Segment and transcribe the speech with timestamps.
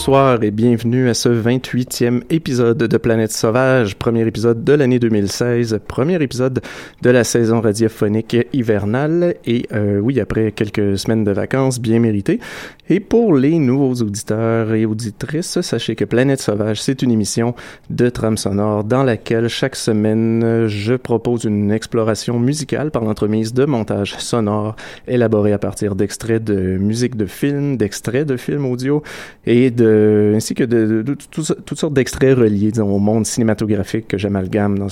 [0.00, 5.78] Bonsoir et bienvenue à ce 28e épisode de Planète Sauvage, premier épisode de l'année 2016,
[5.86, 6.62] premier épisode
[7.02, 12.40] de la saison radiophonique hivernale et euh, oui, après quelques semaines de vacances bien méritées.
[12.88, 17.54] Et pour les nouveaux auditeurs et auditrices, sachez que Planète Sauvage, c'est une émission
[17.90, 23.66] de trame sonore dans laquelle chaque semaine je propose une exploration musicale par l'entremise de
[23.66, 29.02] montages sonores élaborés à partir d'extraits de musique de films, d'extraits de films audio
[29.44, 29.89] et de
[30.34, 34.88] ainsi que de, toutes sortes d'extraits reliés au monde cinématographique que j'amalgame dans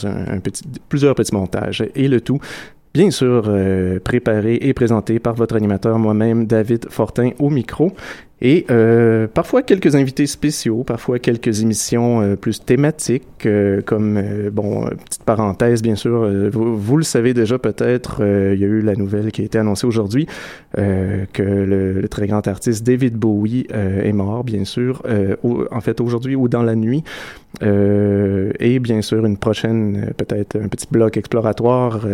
[0.89, 1.85] plusieurs petits montages.
[1.95, 2.41] Et le tout
[2.95, 7.93] bien sûr euh, préparé et présenté par votre animateur moi-même, David Fortin, au micro.
[8.41, 14.51] Et euh, parfois quelques invités spéciaux, parfois quelques émissions euh, plus thématiques, euh, comme, euh,
[14.51, 18.95] bon, petite parenthèse, bien sûr, vous, le savez déjà peut-être, il y a eu la
[18.95, 20.27] nouvelle qui a été annoncée aujourd'hui,
[20.75, 25.03] que le, le, très grand artiste David Bowie est mort, bien sûr,
[25.71, 27.05] en fait aujourd'hui ou dans la nuit.
[27.63, 32.07] et bien sûr, une prochaine, peut-être un petit bloc exploratoire,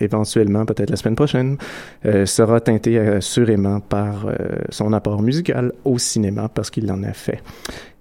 [0.00, 1.56] éventuellement, peut-être la semaine prochaine,
[2.24, 4.26] sera teinté assurément par
[4.70, 7.42] son apport musical au cinéma parce qu'il en a fait.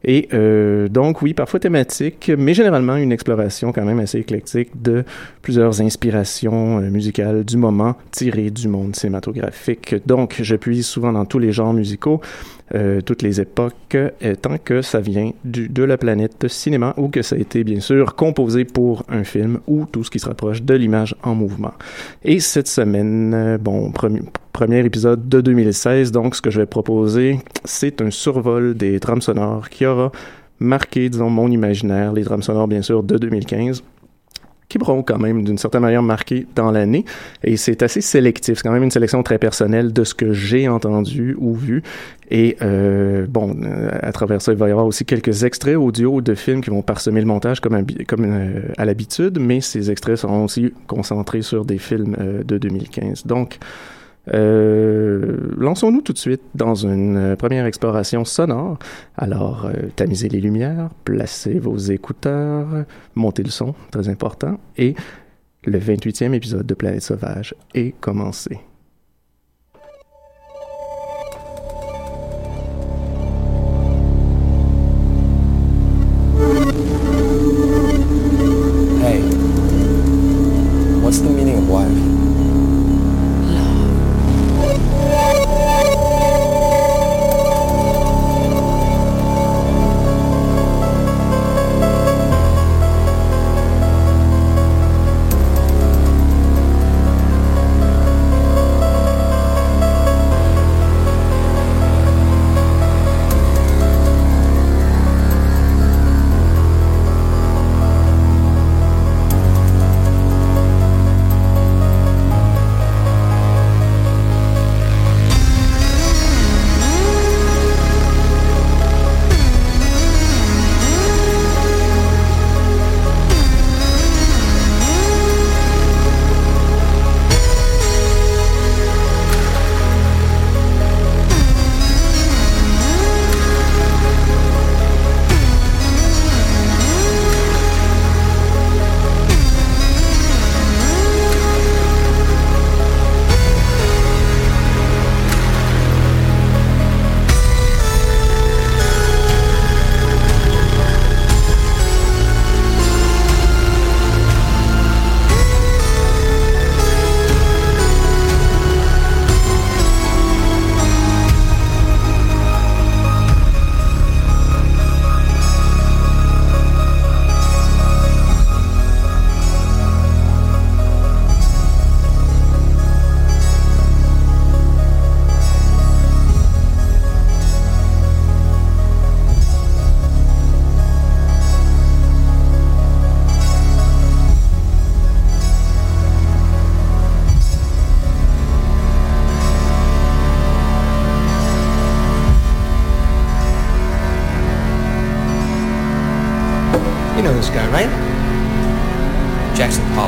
[0.07, 5.03] Et euh, donc, oui, parfois thématique, mais généralement une exploration quand même assez éclectique de
[5.41, 9.95] plusieurs inspirations euh, musicales du moment tirées du monde cinématographique.
[10.05, 12.21] Donc, je puise souvent dans tous les genres musicaux,
[12.75, 13.97] euh, toutes les époques,
[14.41, 18.15] tant que ça vient de la planète cinéma ou que ça a été bien sûr
[18.15, 21.73] composé pour un film ou tout ce qui se rapproche de l'image en mouvement.
[22.23, 26.11] Et cette semaine, bon, premier, épisode de 2016.
[26.11, 30.11] Donc, ce que je vais proposer, c'est un survol des trames sonores qui aura
[30.59, 33.83] marqué, disons, mon imaginaire, les trames sonores, bien sûr, de 2015
[34.67, 37.05] qui pourront quand même d'une certaine manière marquer dans l'année.
[37.43, 38.57] Et c'est assez sélectif.
[38.57, 41.83] C'est quand même une sélection très personnelle de ce que j'ai entendu ou vu.
[42.31, 43.55] Et euh, bon,
[44.01, 46.81] à travers ça, il va y avoir aussi quelques extraits audio de films qui vont
[46.81, 51.77] parsemer le montage comme, euh, à l'habitude, mais ces extraits seront aussi concentrés sur des
[51.77, 53.27] films euh, de 2015.
[53.27, 53.59] Donc,
[54.33, 58.79] euh, lançons-nous tout de suite dans une euh, première exploration sonore.
[59.17, 62.67] Alors, euh, tamisez les lumières, placez vos écouteurs,
[63.15, 64.95] montez le son, très important, et
[65.63, 68.59] le 28e épisode de Planète Sauvage est commencé.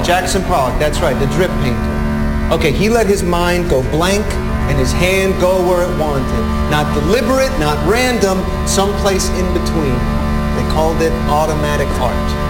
[0.07, 2.56] Jackson Pollock, that's right, the drip painter.
[2.56, 4.24] Okay, he let his mind go blank
[4.71, 6.31] and his hand go where it wanted.
[6.71, 10.00] Not deliberate, not random, someplace in between.
[10.56, 12.47] They called it automatic art.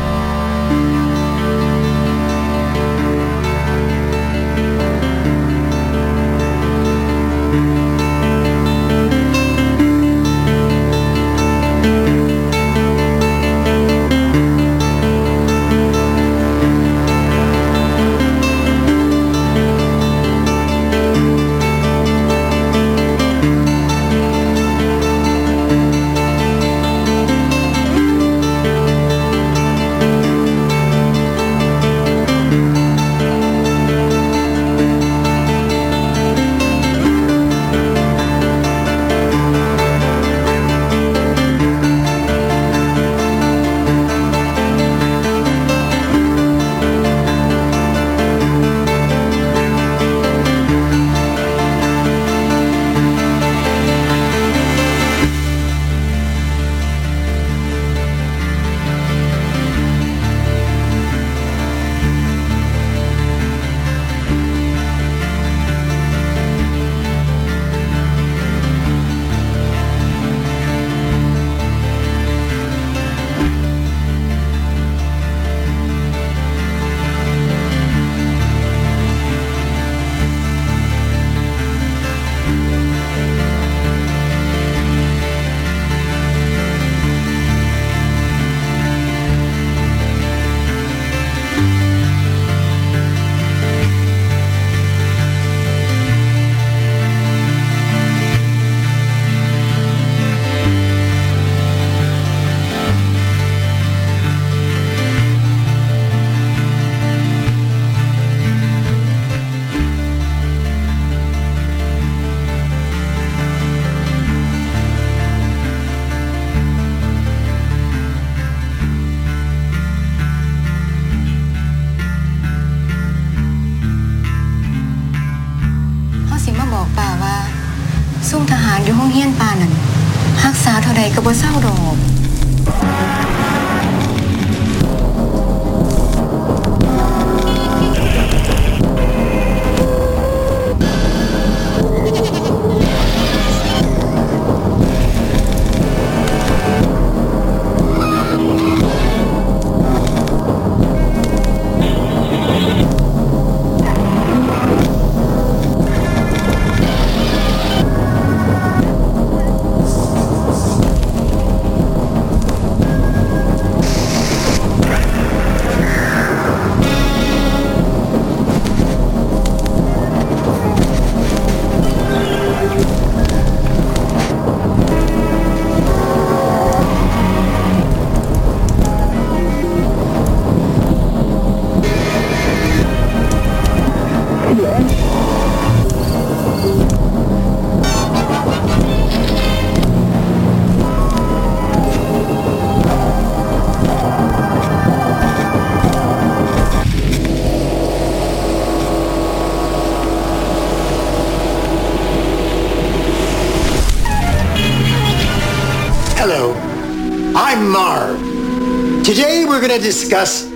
[209.58, 210.47] we're going to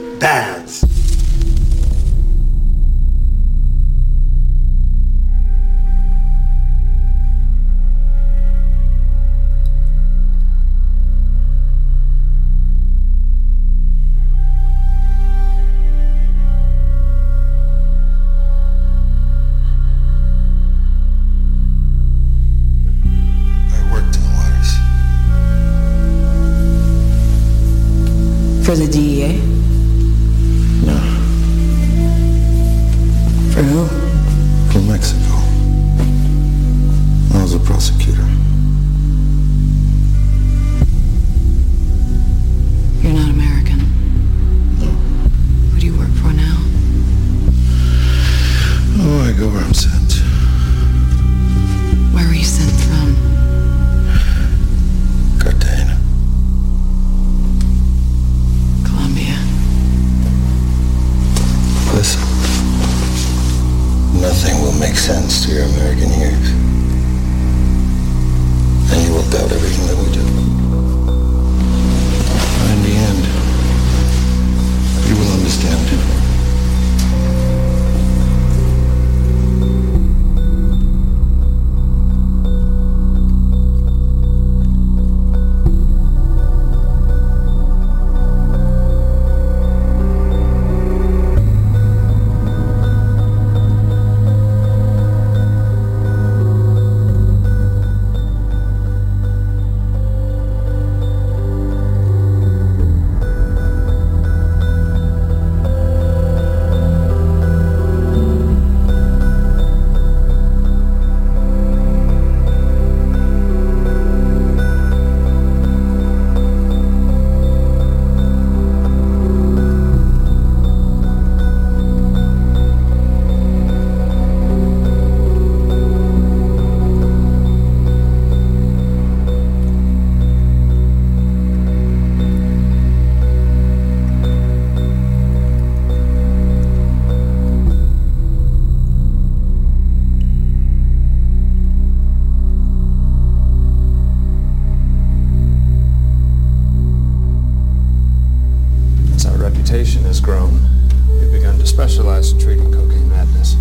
[151.82, 153.56] specialize in treating cocaine madness.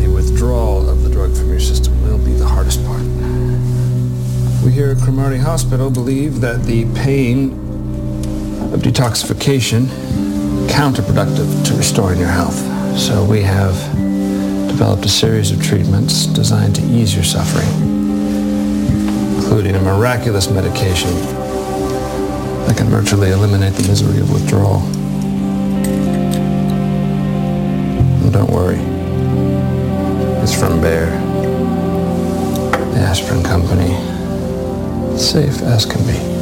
[0.00, 3.02] The withdrawal of the drug from your system will be the hardest part.
[4.64, 7.54] We here at Cromarty Hospital believe that the pain
[8.72, 9.86] of detoxification
[10.68, 12.56] counterproductive to restoring your health.
[12.96, 13.74] So we have
[14.68, 17.66] developed a series of treatments designed to ease your suffering,
[19.38, 21.10] including a miraculous medication
[22.66, 24.93] that can virtually eliminate the misery of withdrawal.
[28.34, 28.80] Don't worry.
[30.42, 31.06] It's from Bear,
[32.90, 33.94] the aspirin company.
[35.16, 36.33] Safe as can be.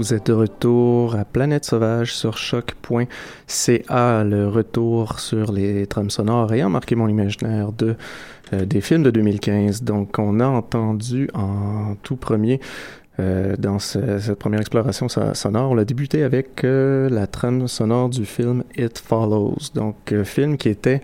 [0.00, 6.54] Vous êtes de retour à Planète Sauvage sur choc.ca, le retour sur les trames sonores
[6.54, 7.96] ayant marqué mon imaginaire de
[8.54, 9.82] euh, des films de 2015.
[9.82, 12.60] Donc, on a entendu en tout premier
[13.18, 18.24] euh, dans cette première exploration sonore, on a débuté avec euh, la trame sonore du
[18.24, 19.58] film It Follows.
[19.74, 21.02] Donc, film qui était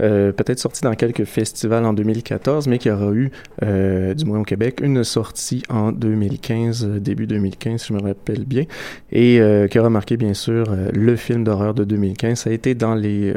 [0.00, 3.30] euh, peut-être sorti dans quelques festivals en 2014, mais qui aura eu,
[3.62, 8.00] euh, du moins au Québec, une sortie en 2015, euh, début 2015, si je me
[8.00, 8.64] rappelle bien,
[9.12, 12.38] et qui aura marqué, bien sûr, le film d'horreur de 2015.
[12.40, 13.32] Ça a été dans les,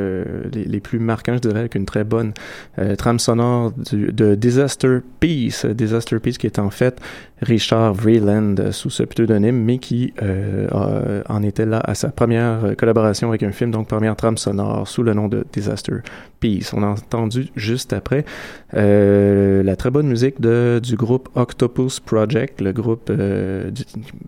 [0.54, 2.34] les, plus marquants, je dirais, avec une très bonne
[2.98, 5.66] trame sonore de Disaster Peace.
[5.66, 7.00] Disaster Peace qui est en fait
[7.42, 10.14] Richard Vreeland sous ce pseudonyme, mais qui
[10.72, 15.04] en était là à sa première collaboration avec un film, donc première trame sonore sous
[15.04, 15.98] le nom de Disaster
[16.40, 16.51] Peace.
[16.74, 18.26] On a entendu juste après
[18.74, 23.72] euh, la très bonne musique de, du groupe Octopus Project, le groupe euh,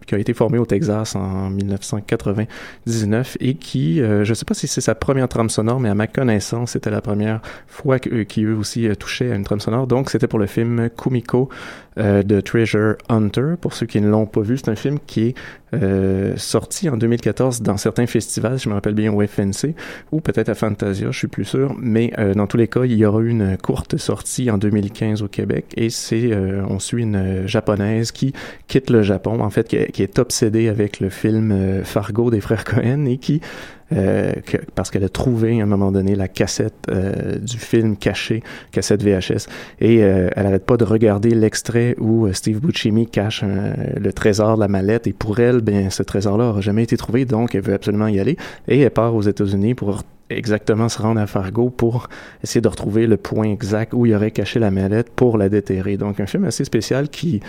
[0.05, 4.53] qui a été formé au Texas en 1999 et qui, euh, je ne sais pas
[4.53, 8.45] si c'est sa première trame sonore, mais à ma connaissance, c'était la première fois qu'ils
[8.45, 9.87] eux aussi touchaient à une trame sonore.
[9.87, 11.49] Donc, c'était pour le film Kumiko
[11.97, 13.53] de Treasure Hunter.
[13.59, 15.35] Pour ceux qui ne l'ont pas vu, c'est un film qui est
[15.73, 19.73] euh, sorti en 2014 dans certains festivals, je me rappelle bien au FNC,
[20.11, 22.93] ou peut-être à Fantasia, je suis plus sûr, mais euh, dans tous les cas, il
[22.93, 27.03] y aura eu une courte sortie en 2015 au Québec, et c'est, euh, on suit
[27.03, 28.33] une japonaise qui
[28.67, 32.65] quitte le Japon, en fait, qui, qui est obsédée avec le film Fargo des frères
[32.65, 33.41] Cohen, et qui
[33.91, 37.97] euh, que, parce qu'elle a trouvé à un moment donné la cassette euh, du film
[37.97, 38.41] caché,
[38.71, 39.47] cassette VHS,
[39.79, 44.61] et euh, elle n'arrête pas de regarder l'extrait où Steve Buscemi cache le trésor de
[44.61, 47.73] la mallette, et pour elle, bien, ce trésor-là n'aura jamais été trouvé, donc elle veut
[47.73, 52.09] absolument y aller, et elle part aux États-Unis pour exactement se rendre à Fargo pour
[52.43, 55.97] essayer de retrouver le point exact où il aurait caché la mallette pour la déterrer.
[55.97, 57.41] Donc un film assez spécial qui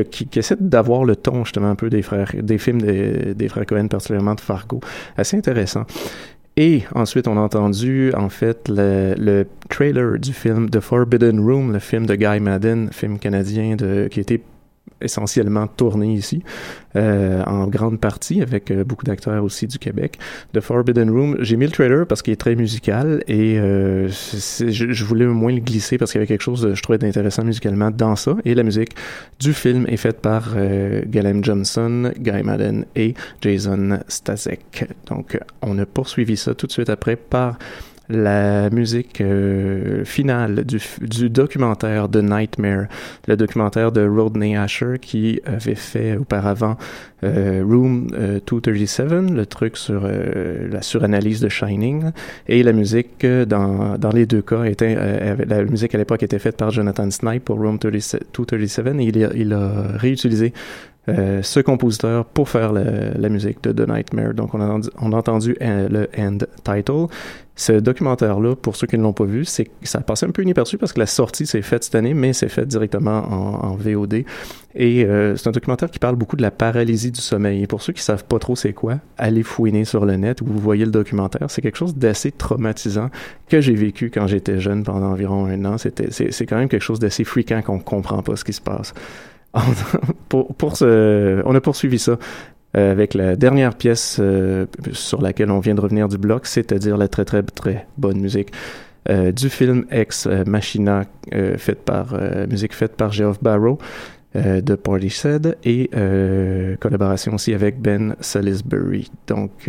[0.00, 2.02] qui, essaie d'avoir le ton justement un peu des
[2.58, 4.80] films des, des frères Cohen, particulièrement de Fargo.
[5.16, 5.84] Assez intéressant.
[6.56, 11.72] Et ensuite, on a entendu en fait le, le, trailer du film The Forbidden Room,
[11.72, 14.42] le film de Guy Madden, film canadien qui a été
[15.02, 16.42] essentiellement tourné ici,
[16.96, 20.18] euh, en grande partie, avec euh, beaucoup d'acteurs aussi du Québec.
[20.52, 25.04] The Forbidden Room, j'ai mis le trailer parce qu'il est très musical et euh, je,
[25.04, 27.44] voulais au moins le glisser parce qu'il y avait quelque chose, de, je trouvais, d'intéressant
[27.44, 28.36] musicalement dans ça.
[28.44, 28.94] Et la musique
[29.40, 34.86] du film est faite par euh, Galem Johnson, Guy Madden et Jason Stasek.
[35.06, 37.58] Donc, on a poursuivi ça tout de suite après par
[38.08, 42.86] la musique euh, finale du, documentaire de Nightmare,
[43.26, 46.76] le documentaire de Rodney Asher qui avait fait auparavant
[47.24, 48.08] euh, Room
[48.46, 52.10] 237, euh, le truc sur la suranalyse de Shining,
[52.48, 54.94] et la musique dans, dans les deux cas était
[55.46, 59.52] la musique à l'époque était faite par Jonathan Snipe pour Room 237 et il il
[59.52, 60.52] a réutilisé
[61.08, 64.34] euh, ce compositeur pour faire la, la, musique de The Nightmare.
[64.34, 67.06] Donc, on a, on a entendu euh, le end title.
[67.56, 70.42] Ce documentaire-là, pour ceux qui ne l'ont pas vu, c'est ça a passé un peu
[70.42, 73.76] inaperçu parce que la sortie s'est faite cette année, mais c'est fait directement en, en
[73.76, 74.24] VOD.
[74.74, 77.62] Et euh, c'est un documentaire qui parle beaucoup de la paralysie du sommeil.
[77.62, 80.46] Et pour ceux qui savent pas trop c'est quoi, allez fouiner sur le net où
[80.46, 81.50] vous voyez le documentaire.
[81.50, 83.10] C'est quelque chose d'assez traumatisant
[83.48, 85.78] que j'ai vécu quand j'étais jeune pendant environ un an.
[85.78, 88.94] C'était, c'est, quand même quelque chose d'assez fréquent qu'on comprend pas ce qui se passe.
[90.32, 92.18] on a poursuivi ça
[92.74, 96.96] euh, avec la dernière pièce euh, sur laquelle on vient de revenir du bloc, c'est-à-dire
[96.96, 98.50] la très très très bonne musique
[99.10, 101.04] euh, du film Ex Machina,
[101.58, 102.16] faite par
[102.48, 103.78] musique faite par Geoff Barrow
[104.34, 105.90] de Portishead et
[106.80, 109.10] collaboration aussi avec Ben Salisbury.
[109.26, 109.68] Donc,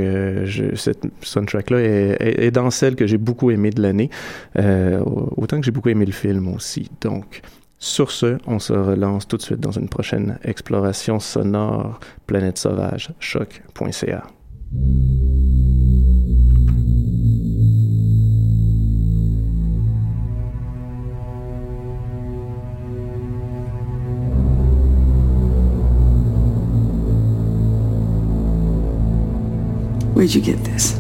[0.75, 4.09] cette soundtrack-là est, est, dans celle que j'ai beaucoup aimé de l'année,
[4.55, 6.89] autant que j'ai beaucoup aimé le film aussi.
[7.01, 7.41] Donc,
[7.83, 13.09] sur ce, on se relance tout de suite dans une prochaine exploration sonore planète sauvage
[13.19, 14.23] choc.ca.
[30.13, 30.97] Where'd you get this?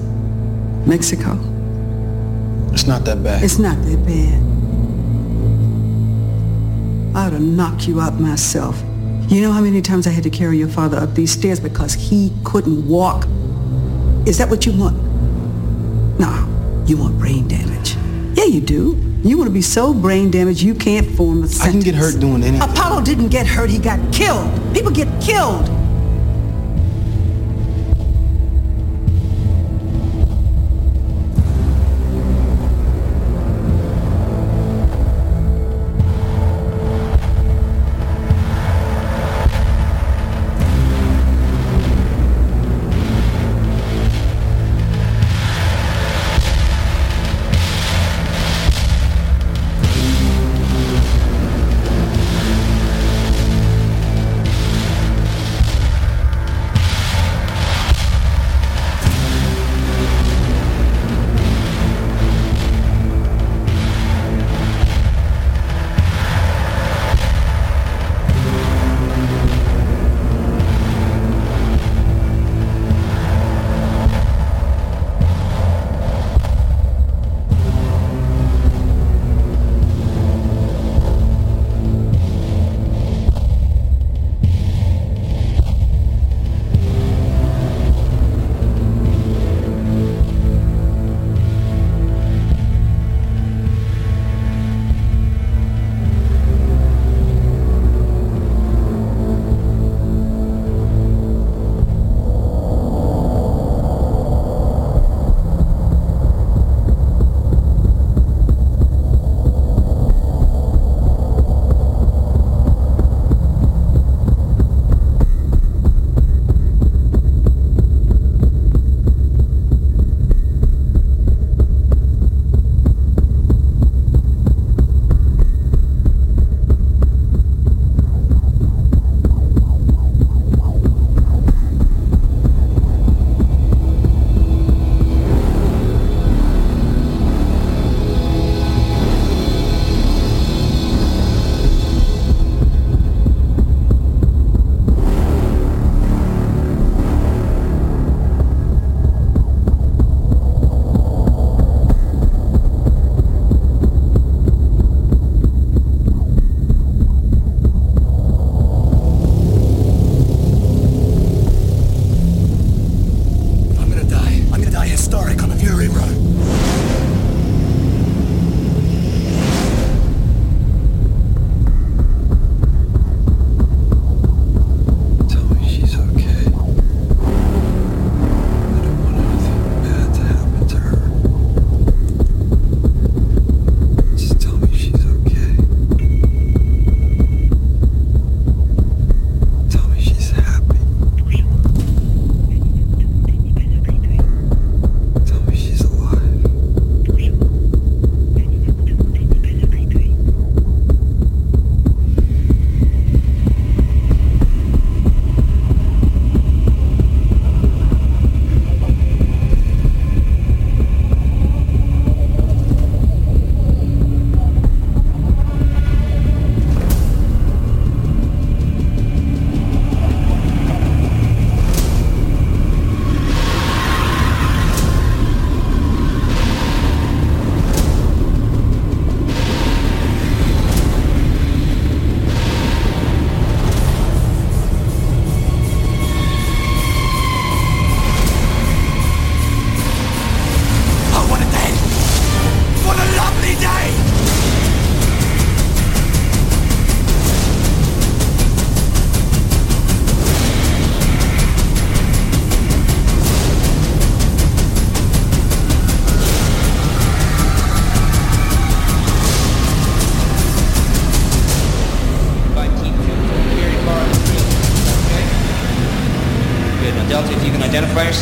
[0.85, 1.39] Mexico?
[2.73, 3.41] It's not that bad.
[3.41, 4.62] It's not that bad.
[7.15, 8.81] I would have knocked you out myself.
[9.27, 11.93] You know how many times I had to carry your father up these stairs because
[11.93, 13.27] he couldn't walk?
[14.25, 14.97] Is that what you want?
[16.19, 17.95] No, you want brain damage.
[18.37, 18.99] Yeah, you do.
[19.23, 21.61] You want to be so brain damaged you can't form a sentence.
[21.61, 22.69] I can get hurt doing anything.
[22.69, 24.49] Apollo didn't get hurt, he got killed.
[24.73, 25.69] People get killed.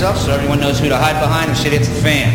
[0.01, 2.33] So everyone knows who to hide behind when shit hits the fan.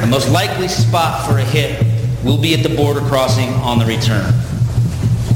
[0.00, 1.84] the most likely spot for a hit
[2.24, 4.32] will be at the border crossing on the return.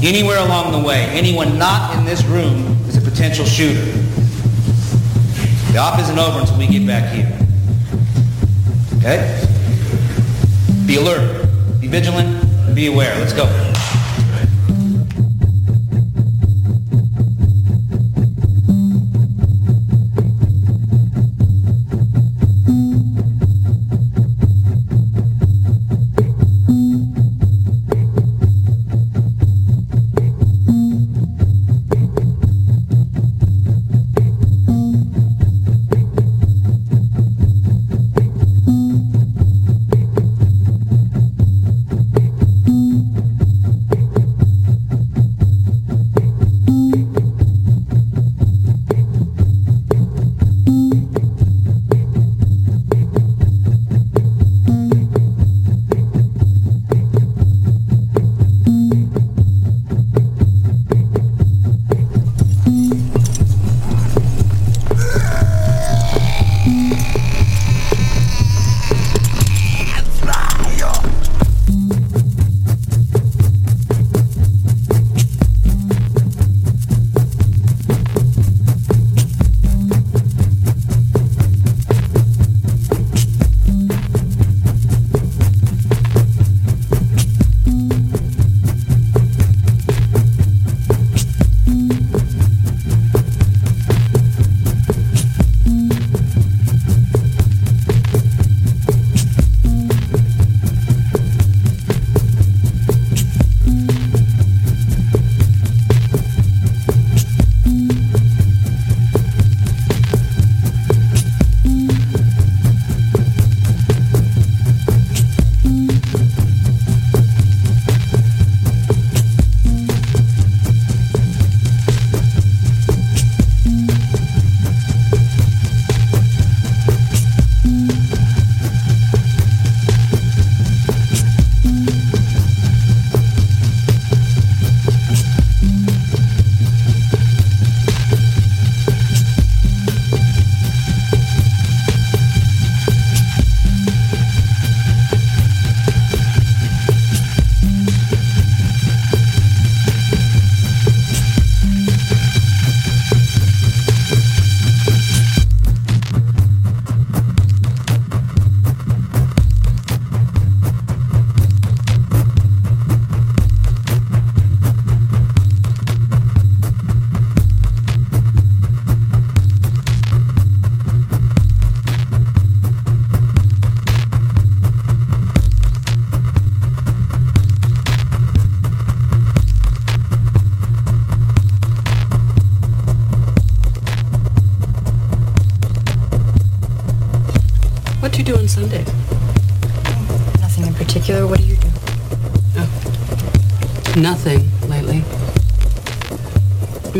[0.01, 3.83] Anywhere along the way, anyone not in this room is a potential shooter.
[5.73, 7.37] The op isn't over until we get back here.
[8.99, 9.45] Okay?
[10.87, 11.49] Be alert,
[11.81, 13.13] be vigilant, be aware.
[13.19, 13.70] Let's go.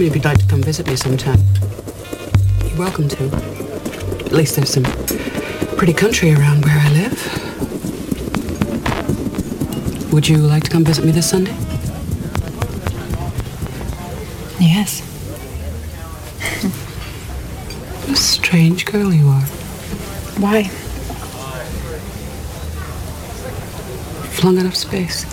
[0.01, 1.39] Maybe you'd like to come visit me sometime.
[2.65, 3.25] You're welcome to.
[4.25, 4.83] At least there's some
[5.77, 7.21] pretty country around where I live.
[10.11, 11.55] Would you like to come visit me this Sunday?
[14.59, 15.01] Yes.
[18.01, 19.45] What a strange girl you are.
[20.41, 20.63] Why?
[24.33, 25.27] Flung out of space.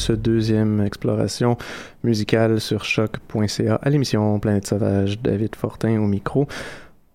[0.00, 1.56] Ce deuxième exploration
[2.02, 5.20] musicale sur choc.ca à l'émission Planète Sauvage.
[5.20, 6.48] David Fortin au micro.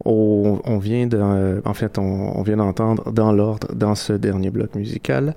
[0.08, 5.34] On, vient de, euh, on, on vient d'entendre dans l'ordre dans ce dernier bloc musical.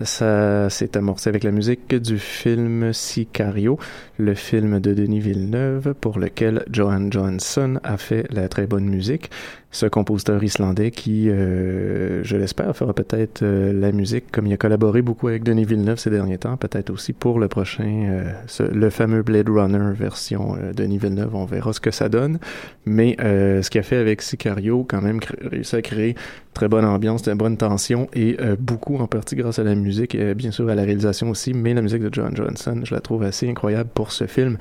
[0.00, 3.78] Ça s'est amorcé avec la musique du film Sicario,
[4.16, 9.30] le film de Denis Villeneuve pour lequel Johan Johansson a fait la très bonne musique
[9.70, 14.56] ce compositeur islandais qui, euh, je l'espère, fera peut-être euh, la musique, comme il a
[14.56, 18.62] collaboré beaucoup avec Denis Villeneuve ces derniers temps, peut-être aussi pour le prochain, euh, ce,
[18.62, 22.38] le fameux Blade Runner version Denis Villeneuve, on verra ce que ça donne.
[22.86, 26.14] Mais ce qu'il a fait avec Sicario, quand même, réussi à créer
[26.54, 30.34] très bonne ambiance, une bonne tension et beaucoup en partie grâce à la musique et
[30.34, 33.24] bien sûr à la réalisation aussi, mais la musique de John Johnson, je la trouve
[33.24, 34.56] assez incroyable pour ce film.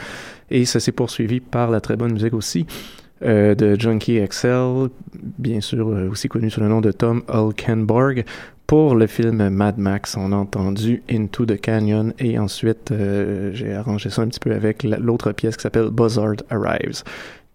[0.52, 2.66] Et ça s'est poursuivi par la très bonne musique aussi
[3.24, 4.90] euh, de Junkie XL,
[5.40, 8.26] bien sûr euh, aussi connu sous le nom de Tom Hulkenborg.
[8.68, 13.74] Pour le film Mad Max, on a entendu Into the Canyon et ensuite euh, j'ai
[13.74, 17.04] arrangé ça un petit peu avec l'autre pièce qui s'appelle Buzzard Arrives.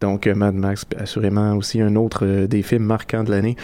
[0.01, 3.57] Donc Mad Max, assurément aussi un autre des films marquants de l'année.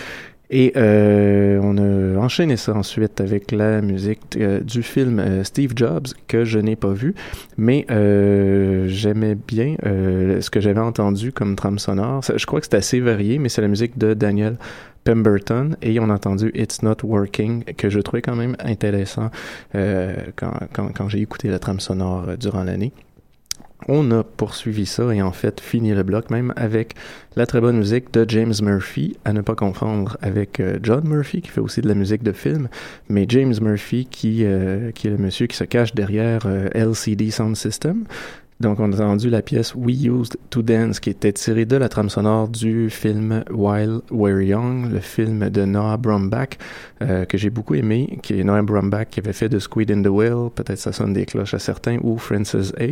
[0.50, 5.72] Et euh, on a enchaîné ça ensuite avec la musique euh, du film euh, Steve
[5.76, 7.14] Jobs que je n'ai pas vu,
[7.58, 7.84] mais
[8.88, 12.22] j'aimais bien ce que j'avais entendu comme trame sonore.
[12.34, 14.56] Je crois que c'est assez varié, mais c'est la musique de Daniel
[15.04, 19.30] Pemberton et on a entendu It's Not Working que je trouvais quand même intéressant
[19.72, 22.92] quand, quand j'ai écouté la trame sonore durant l'année
[23.86, 26.94] on a poursuivi ça et en fait fini le bloc même avec
[27.36, 31.42] la très bonne musique de James Murphy, à ne pas confondre avec euh, John Murphy
[31.42, 32.68] qui fait aussi de la musique de film,
[33.08, 37.30] mais James Murphy qui, euh, qui est le monsieur qui se cache derrière euh, LCD
[37.30, 38.04] Sound System,
[38.60, 41.88] donc, on a entendu la pièce We Used to Dance, qui était tirée de la
[41.88, 46.58] trame sonore du film While We're Young, le film de Noah Baumbach,
[47.00, 50.02] euh, que j'ai beaucoup aimé, qui est Noah Baumbach qui avait fait de Squid in
[50.02, 52.86] the Whale, peut-être ça sonne des cloches à certains, ou Frances A,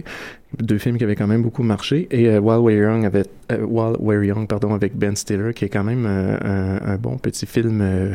[0.63, 3.65] deux films qui avaient quand même beaucoup marché, et euh, While We're Young, avec, euh,
[3.65, 7.45] While We're Young, pardon, avec Ben Stiller, qui est quand même un, un, bon petit
[7.45, 8.15] film euh,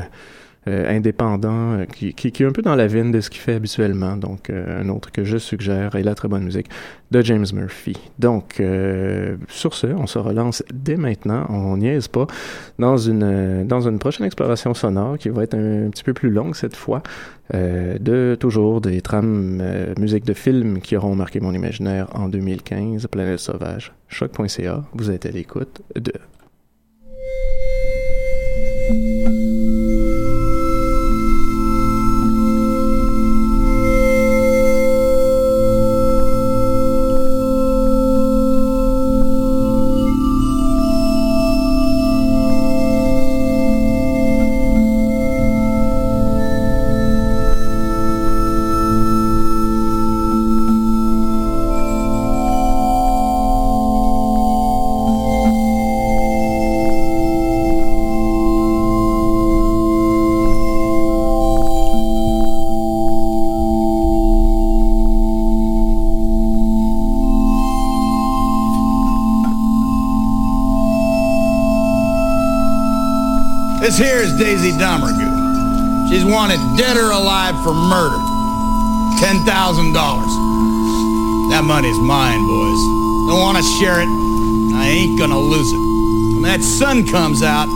[0.68, 3.56] indépendant, euh, qui, qui, qui, est un peu dans la veine de ce qu'il fait
[3.56, 4.16] habituellement.
[4.16, 6.68] Donc, euh, un autre que je suggère et la très bonne musique
[7.10, 7.98] de James Murphy.
[8.20, 8.62] Donc,
[9.50, 11.46] sur ce, on se relance dès maintenant.
[11.50, 12.28] On niaise pas
[12.80, 16.56] dans une dans une prochaine exploration sonore qui va être un, petit peu plus longue
[16.56, 17.04] cette fois.
[17.54, 19.62] de toujours des trames
[20.00, 23.08] musique de films qui auront marqué mon imaginaire en 2015.
[23.08, 23.92] Planète sauvage.
[24.08, 24.84] Choc.ca.
[24.94, 26.14] Vous êtes à l'écoute de
[74.38, 76.10] Daisy Domergue.
[76.10, 78.20] She's wanted dead or alive for murder.
[79.20, 79.44] $10,000.
[81.52, 82.82] That money's mine, boys.
[83.30, 84.08] Don't want to share it.
[84.76, 85.78] I ain't gonna lose it.
[86.34, 87.68] When that sun comes out,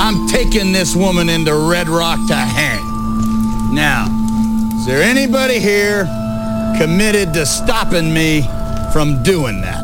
[0.00, 3.74] I'm taking this woman into Red Rock to hang.
[3.74, 4.06] Now,
[4.76, 6.04] is there anybody here
[6.78, 8.42] committed to stopping me
[8.92, 9.77] from doing that?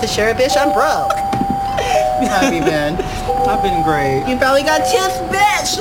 [0.00, 0.56] To share it, bitch.
[0.56, 1.12] I'm broke.
[2.28, 2.96] How have you been?
[3.48, 4.28] I've been great.
[4.30, 5.80] You probably got tips, bitch.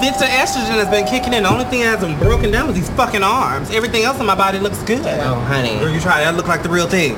[0.00, 1.44] Bitch, the estrogen has been kicking in.
[1.44, 3.70] The only thing that hasn't broken down is these fucking arms.
[3.70, 5.00] Everything else on my body looks good.
[5.00, 5.78] Oh, honey.
[5.78, 7.14] Girl, you try that look like the real thing.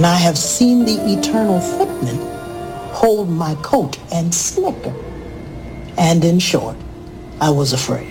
[0.00, 2.16] and I have seen the eternal footman
[2.94, 4.94] hold my coat and snicker.
[5.98, 6.78] And in short,
[7.38, 8.10] I was afraid.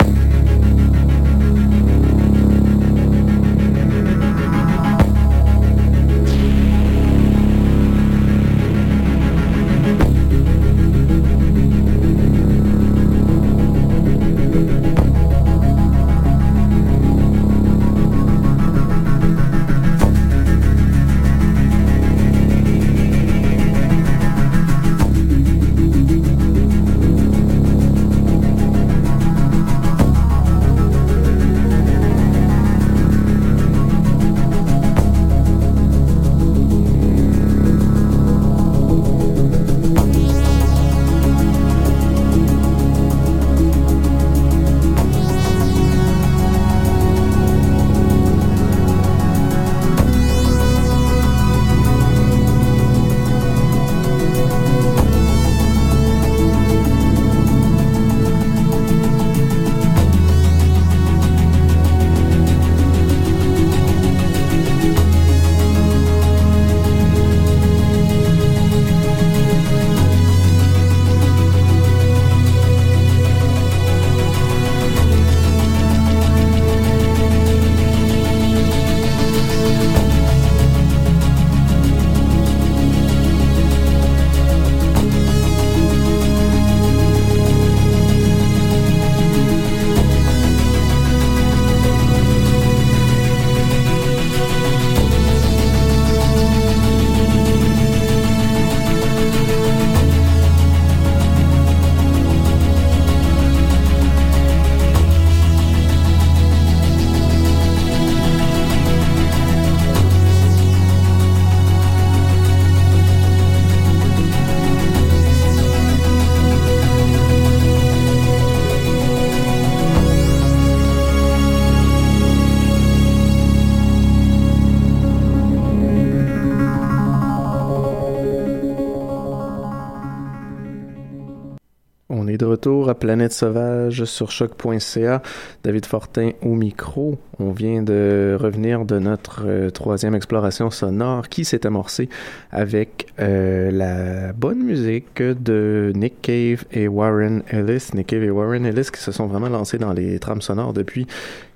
[133.19, 135.21] Planète Sauvage sur choc.ca.
[135.65, 137.17] David Fortin au micro.
[137.37, 142.07] On vient de revenir de notre euh, troisième exploration sonore qui s'est amorcée
[142.49, 147.89] avec euh, la bonne musique de Nick Cave et Warren Ellis.
[147.93, 151.05] Nick Cave et Warren Ellis qui se sont vraiment lancés dans les trames sonores depuis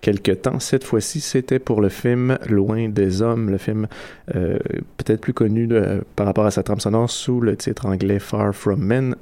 [0.01, 0.59] quelques temps.
[0.59, 3.87] Cette fois-ci, c'était pour le film Loin des hommes, le film
[4.35, 4.57] euh,
[4.97, 5.69] peut-être plus connu
[6.17, 9.15] par rapport à sa trame sonore sous le titre anglais Far From Men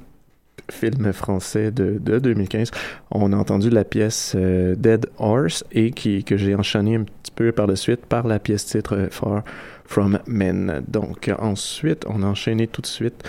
[0.72, 2.70] film français de, de 2015.
[3.10, 7.32] On a entendu la pièce euh, Dead Horse et qui, que j'ai enchaîné un petit
[7.34, 9.42] peu par la suite par la pièce titre euh, Far
[9.84, 10.82] From Men.
[10.88, 13.22] Donc ensuite, on a enchaîné tout de suite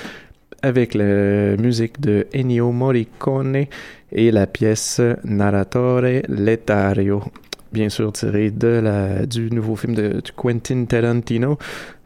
[0.62, 3.66] avec la musique de Ennio Morricone
[4.12, 7.22] et la pièce Narratore Lettario,
[7.74, 11.58] bien sûr tirée de la, du nouveau film de Quentin Tarantino,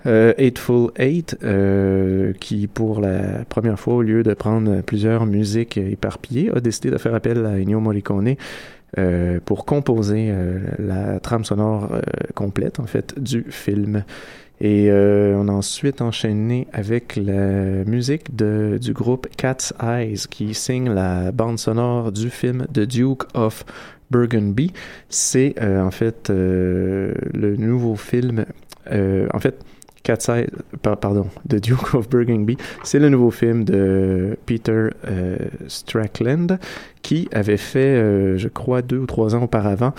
[0.07, 5.77] euh, Eightful Eight, euh, qui pour la première fois, au lieu de prendre plusieurs musiques
[5.77, 8.35] éparpillées, a décidé de faire appel à Ennio Morricone
[8.97, 11.91] euh, pour composer euh, la trame sonore
[12.35, 12.79] complète,
[13.19, 14.03] du film.
[14.59, 21.31] Et on a ensuite enchaîné avec la musique du groupe Cat's Eyes qui signe la
[21.31, 23.63] bande sonore du film The Duke of
[24.09, 24.73] Burgundy.
[25.09, 28.45] C'est en fait le nouveau film.
[30.03, 30.47] Cat's Eyes,
[30.81, 35.37] par- pardon, The Duke of Burgundy, c'est le nouveau film de Peter euh,
[35.67, 36.57] Strickland
[37.07, 39.93] qui avait fait, euh, je crois, deux ou trois ans auparavant,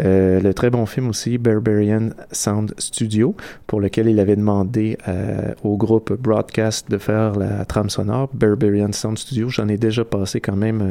[0.00, 3.36] euh, le très bon film aussi Barbarian Sound Studio,
[3.66, 8.30] pour lequel il avait demandé euh, au groupe Broadcast de faire la trame sonore.
[8.32, 10.82] Barbarian Sound Studio, j'en ai déjà passé quand même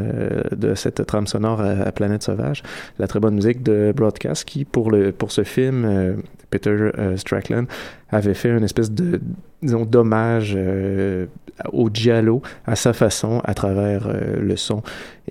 [0.56, 2.62] de cette trame sonore à, Planète Sauvage,
[3.00, 7.66] la très bonne musique de Broadcast qui, pour, le, pour ce film, Peter Strickland
[8.10, 9.20] avait fait une espèce de
[9.62, 11.26] disons d'hommage euh,
[11.72, 14.82] au giallo à sa façon à travers euh, le son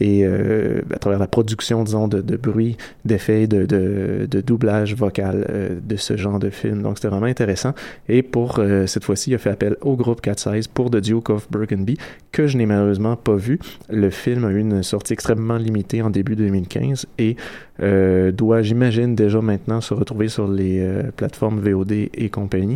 [0.01, 5.47] et euh, à travers la production disons de, bruit d'effets de, de, de doublage vocal
[5.51, 6.83] euh, de ce genre de film.
[6.83, 7.75] Donc c'était vraiment intéressant.
[8.09, 11.31] Et pour cette fois-ci il a fait appel au groupe Cat Size pour The Duke
[11.31, 11.97] of Burgundy
[12.33, 13.59] que je n'ai malheureusement pas vu.
[13.89, 17.37] Le film a eu une sortie extrêmement limitée en début 2015 et
[18.33, 22.74] doit j'imagine déjà maintenant se retrouver sur les plateformes VOD et compagnie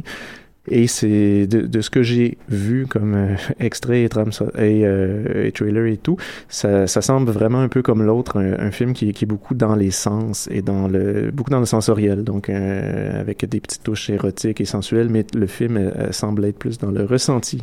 [0.70, 6.16] et c'est de, ce que j'ai vu comme euh, extrait euh, et trailer et tout,
[6.48, 10.48] ça, semble vraiment un peu comme l'autre, un, film qui, est beaucoup dans les sens
[10.50, 14.64] et dans le beaucoup dans le sensoriel, donc euh, avec des petites touches érotiques et
[14.64, 17.62] sensuelles, mais le film semble être plus dans le ressenti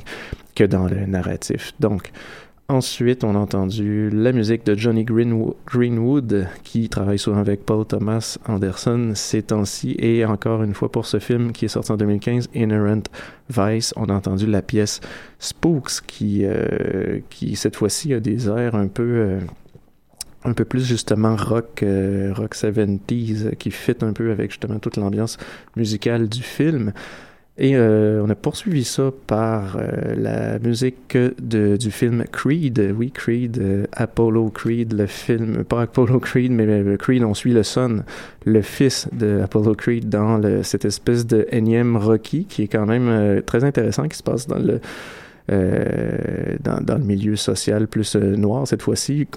[0.56, 1.74] que dans le narratif.
[1.80, 2.12] Donc
[2.68, 7.86] Ensuite, on a entendu la musique de Johnny Greenwo- Greenwood, qui travaille souvent avec Paul
[7.86, 9.96] Thomas Anderson ces temps-ci.
[10.00, 13.04] Et encore une fois, pour ce film qui est sorti en 2015, Inherent
[13.52, 15.00] Vice, on a entendu la pièce
[15.38, 19.04] Spooks, qui, euh, qui cette fois-ci a des airs un peu...
[19.04, 19.40] euh,
[20.44, 24.78] un peu plus justement rock euh, rock 70s euh, qui fit un peu avec justement
[24.78, 25.38] toute l'ambiance
[25.76, 26.94] musicale du film
[27.58, 33.12] et euh, on a poursuivi ça par euh, la musique de, du film Creed, oui
[33.12, 37.64] Creed, euh, Apollo Creed, le film, pas Apollo Creed, mais le Creed, on suit le
[37.64, 38.04] son,
[38.44, 42.86] le fils de Apollo Creed dans le, cette espèce de énième Rocky qui est quand
[42.86, 44.80] même euh, très intéressant, qui se passe dans le euh,
[45.48, 49.28] dans, dans le milieu social plus euh, noir cette fois-ci,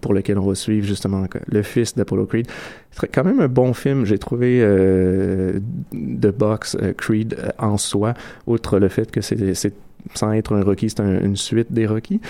[0.00, 2.46] pour lequel on va suivre justement le fils d'Apollo Creed.
[2.90, 5.58] C'est quand même un bon film, j'ai trouvé euh,
[5.92, 8.14] de box euh, Creed euh, en soi,
[8.46, 9.54] outre le fait que c'est-
[10.14, 12.20] sans être un Rocky, c'est un- une suite des Rocky.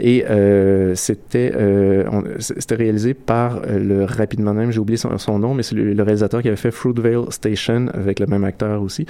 [0.00, 2.04] Et euh, c'était euh,
[2.38, 6.02] c'était réalisé par euh, le rapidement même, j'ai oublié son, son nom, mais c'est le,
[6.02, 9.04] réalisateur qui avait fait Fruitvale Station avec le même acteur aussi,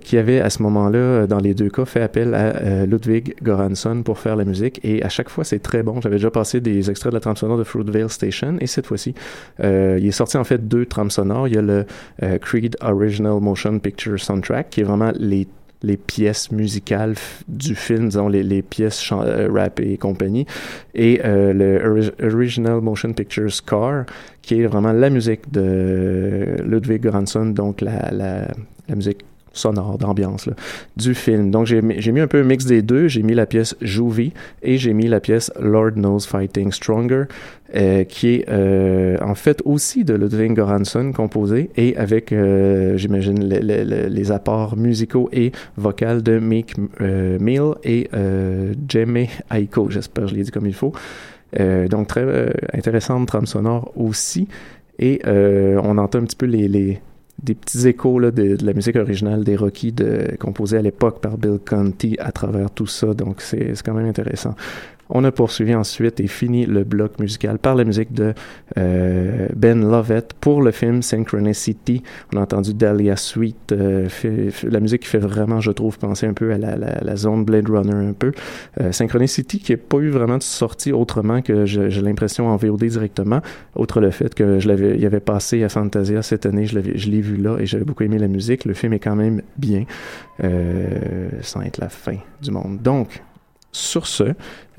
[0.00, 4.18] qui avait à ce moment-là, dans les deux cas, fait appel à Ludwig Göransson pour
[4.18, 4.80] faire la musique.
[4.82, 6.00] Et à chaque fois, c'est très bon.
[6.00, 9.14] J'avais déjà passé des extraits de la trame sonore de Fruitvale Station, et cette fois-ci,
[9.62, 11.46] il est sorti en fait deux trames sonores.
[11.46, 11.86] Il y a le
[12.40, 15.46] Creed Original Motion Picture Soundtrack, qui est vraiment les
[15.82, 17.14] les pièces musicales
[17.48, 20.46] du film, disons les, les pièces euh, rap et compagnie,
[20.94, 24.04] et euh, le ori- Original Motion Picture Score,
[24.42, 29.22] qui est vraiment la musique de Ludwig Göransson, donc la, la musique
[29.56, 30.48] sonore, d'ambiance
[30.96, 31.50] du film.
[31.50, 34.32] Donc j'ai mis- un peu un mix des deux, j'ai mis la pièce Juvie
[34.62, 37.24] et j'ai mis la pièce Lord Knows Fighting Stronger,
[37.74, 43.48] euh, qui est euh, en fait aussi de Ludwig Göransson composé et avec, euh, j'imagine,
[43.48, 46.40] le- le- le- les apports musicaux et vocaux de
[47.00, 50.92] euh, Mill et euh, Jeme Aiko, j'espère que je l'ai dit comme il faut.
[51.90, 54.46] Donc très intéressante trame sonore aussi.
[54.98, 56.68] Et on entend un petit peu les-
[57.42, 61.58] des petits échos de, la musique originale des Rocky de, composée à l'époque par Bill
[61.64, 63.14] Conti à travers tout ça.
[63.14, 64.54] Donc c'est quand même intéressant.
[65.08, 68.34] On a poursuivi ensuite et fini le bloc musical par la musique de
[68.76, 72.02] euh, Ben Lovett pour le film Synchronicity.
[72.32, 74.08] On a entendu Dahlia Sweet, euh,
[74.64, 77.94] la musique qui fait vraiment, je trouve, penser un peu à la, zone Blade Runner
[77.94, 78.32] un peu.
[78.80, 82.84] Euh, Synchronicity qui n'a pas eu vraiment de sortie autrement que j'ai l'impression en VOD
[82.84, 83.40] directement,
[83.76, 87.10] outre le fait que je l'avais, il avait passé à Fantasia cette année, je je
[87.10, 88.64] l'ai vu là et j'avais beaucoup aimé la musique.
[88.64, 89.84] Le film est quand même bien,
[91.40, 92.82] sans être la fin du monde.
[92.82, 93.22] Donc,
[93.76, 94.34] sur ce,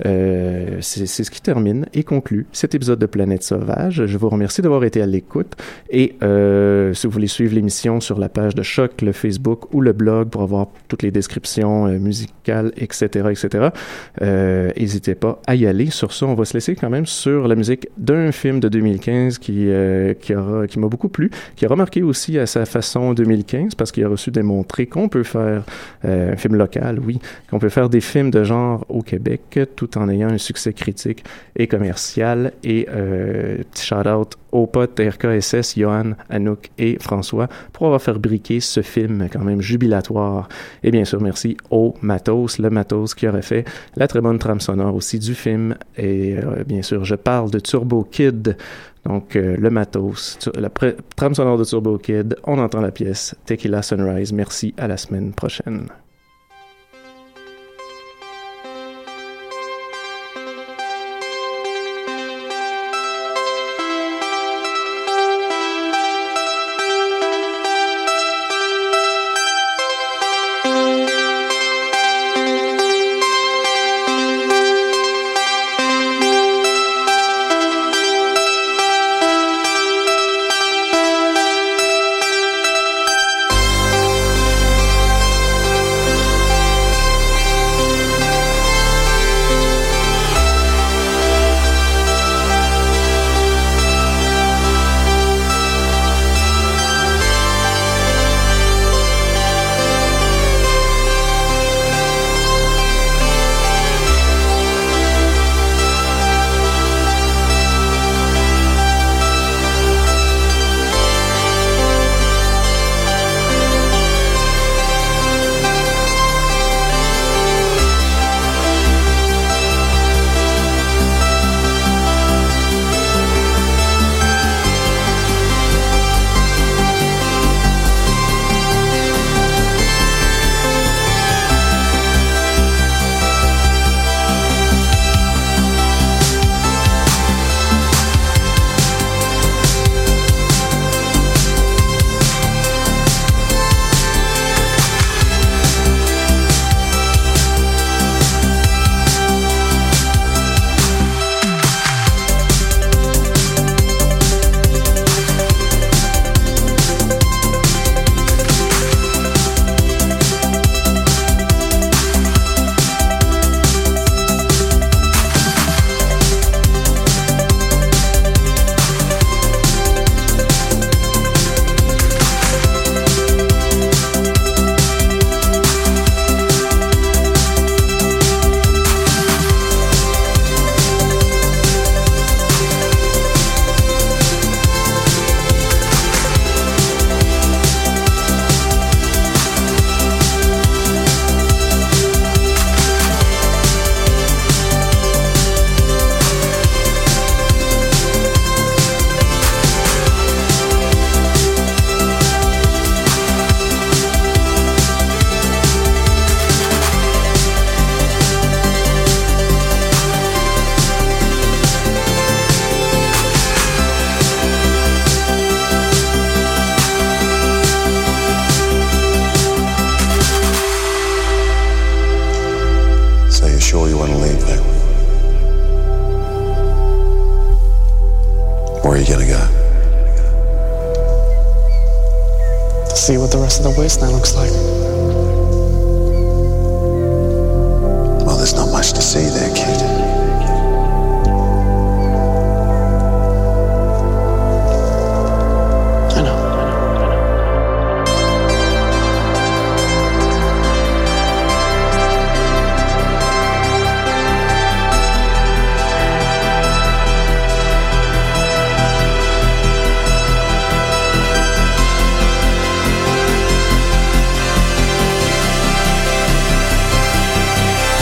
[0.06, 4.06] euh, c'est ce qui termine et conclut cet épisode de Planète Sauvage.
[4.06, 5.56] Je vous remercie d'avoir été à l'écoute
[5.90, 9.80] et euh, si vous voulez suivre l'émission sur la page de Choc, le Facebook ou
[9.80, 13.68] le blog pour avoir toutes les descriptions euh, musicales, etc., etc.,
[14.20, 15.90] n'hésitez pas à y aller.
[15.90, 19.38] Sur ça, on va se laisser quand même sur la musique d'un film de 2015
[19.38, 19.68] qui,
[20.20, 24.08] qui, m'a beaucoup plu, qui a remarqué aussi à sa façon 2015 parce qu'il a
[24.08, 25.64] reçu démontrer qu'on peut faire
[26.04, 27.18] un film local, oui,
[27.50, 31.24] qu'on peut faire des films de genre au Québec tout en ayant un succès critique
[31.56, 32.52] et commercial.
[32.64, 38.82] Et euh, petit shout-out aux potes RKSS, Johan, Anouk et François pour avoir fabriqué ce
[38.82, 40.48] film quand même jubilatoire.
[40.82, 43.64] Et bien sûr, merci au Matos, le Matos qui aurait fait
[43.96, 45.76] la très bonne trame sonore aussi du film.
[45.96, 48.56] Et euh, bien sûr, je parle de Turbo Kid.
[49.04, 50.70] Donc, euh, le matos, la
[51.16, 54.32] trame sonore de Turbo Kid, on entend la pièce Tequila Sunrise.
[54.32, 55.88] Merci, à la semaine prochaine.